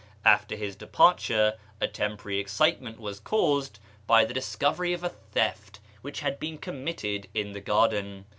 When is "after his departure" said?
0.25-1.59